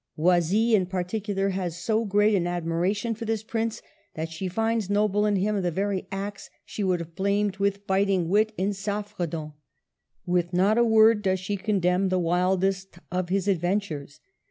Oisille 0.17 0.73
in 0.73 0.87
particular 0.87 1.49
has 1.49 1.77
so 1.77 2.05
great 2.05 2.33
an 2.33 2.45
admira 2.45 2.95
tion 2.95 3.13
for 3.13 3.25
this 3.25 3.43
prince 3.43 3.83
that 4.15 4.31
she 4.31 4.47
finds 4.47 4.89
noble 4.89 5.27
in 5.27 5.35
him 5.35 5.61
the 5.61 5.69
very 5.69 6.07
acts 6.11 6.49
she 6.65 6.83
would 6.83 6.99
have 6.99 7.13
blamed 7.13 7.57
with 7.57 7.85
biting 7.85 8.27
wit 8.27 8.51
in 8.57 8.71
Saffredant. 8.71 9.53
With 10.25 10.53
not 10.53 10.79
a 10.79 10.83
word 10.83 11.21
does 11.21 11.39
she 11.39 11.55
condemn 11.55 12.09
the 12.09 12.17
wildest 12.17 12.97
of 13.11 13.29
his 13.29 13.47
adventures. 13.47 14.19